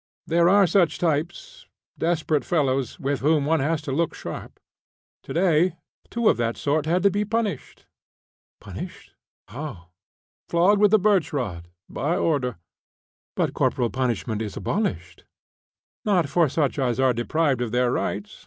[0.25, 4.59] There are such types desperate fellows, with whom one has to look sharp.
[5.21, 5.75] To day
[6.09, 7.85] two of that sort had to be punished."
[8.59, 9.13] "Punished?
[9.49, 9.89] How?"
[10.49, 12.57] "Flogged with a birch rod, by order."
[13.35, 15.23] "But corporal punishment is abolished."
[16.03, 18.39] "Not for such as are deprived of their rights.